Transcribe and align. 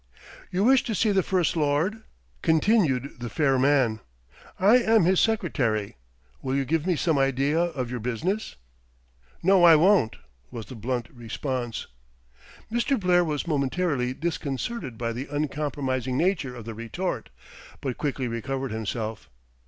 "You 0.49 0.63
wish 0.63 0.81
to 0.85 0.95
see 0.95 1.11
the 1.11 1.21
First 1.21 1.55
Lord?" 1.55 2.01
continued 2.41 3.19
the 3.19 3.29
fair 3.29 3.59
man. 3.59 3.99
"I 4.59 4.77
am 4.77 5.03
his 5.03 5.19
secretary. 5.19 5.95
Will 6.41 6.55
you 6.55 6.65
give 6.65 6.87
me 6.87 6.95
some 6.95 7.19
idea 7.19 7.59
of 7.59 7.91
your 7.91 7.99
business?" 7.99 8.55
"No, 9.43 9.63
I 9.63 9.75
won't," 9.75 10.15
was 10.49 10.65
the 10.65 10.75
blunt 10.75 11.07
response. 11.11 11.85
Mr. 12.71 12.99
Blair 12.99 13.23
was 13.23 13.45
momentarily 13.45 14.11
disconcerted 14.15 14.97
by 14.97 15.13
the 15.13 15.27
uncompromising 15.27 16.17
nature 16.17 16.55
of 16.55 16.65
the 16.65 16.73
retort, 16.73 17.29
but 17.79 17.99
quickly 17.99 18.27
recovered 18.27 18.71
himself. 18.71 19.29